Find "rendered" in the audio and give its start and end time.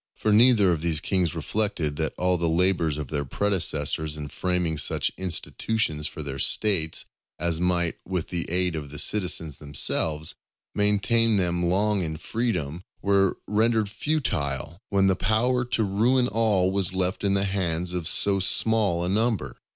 13.45-13.89